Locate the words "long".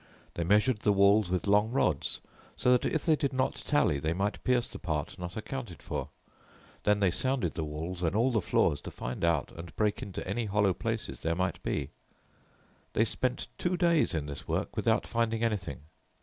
1.45-1.69